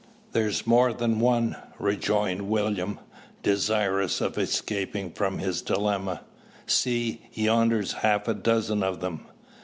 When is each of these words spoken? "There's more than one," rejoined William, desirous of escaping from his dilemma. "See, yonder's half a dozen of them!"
"There's 0.31 0.65
more 0.65 0.93
than 0.93 1.19
one," 1.19 1.57
rejoined 1.77 2.49
William, 2.49 2.99
desirous 3.43 4.19
of 4.19 4.35
escaping 4.35 5.11
from 5.11 5.37
his 5.37 5.61
dilemma. 5.61 6.21
"See, 6.65 7.21
yonder's 7.33 7.91
half 7.93 8.27
a 8.27 8.33
dozen 8.33 8.81
of 8.81 8.99
them!" 8.99 9.27